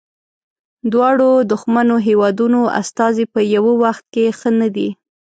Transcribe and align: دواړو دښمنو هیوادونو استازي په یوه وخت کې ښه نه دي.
دواړو 0.91 1.29
دښمنو 1.51 1.95
هیوادونو 2.07 2.61
استازي 2.81 3.25
په 3.33 3.39
یوه 3.55 3.73
وخت 3.83 4.03
کې 4.13 4.25
ښه 4.39 4.49
نه 4.59 4.67
دي. 4.75 4.89